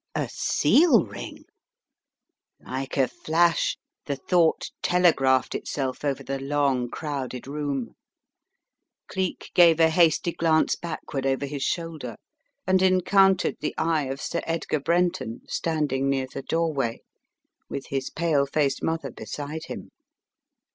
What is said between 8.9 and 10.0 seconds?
Cleek gave a